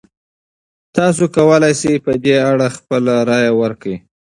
تاسو 0.95 1.23
کولی 1.35 1.73
شئ 1.79 1.95
په 2.05 2.11
دې 2.23 2.35
اړه 2.49 2.67
خپله 2.77 3.13
رایه 3.29 3.51
ورکړئ. 3.61 3.95